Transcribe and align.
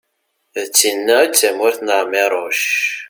d 0.55 0.63
tin-a 0.77 1.17
i 1.25 1.27
d 1.29 1.33
tamurt 1.39 1.79
n 1.83 1.89
ԑmiruc 2.01 2.61